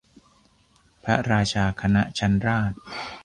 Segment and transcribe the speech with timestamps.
[1.03, 2.71] พระราชาคณะชั้นราช